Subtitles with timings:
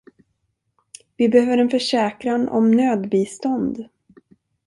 [1.17, 3.85] Vi behöver en försäkran om nödbistånd.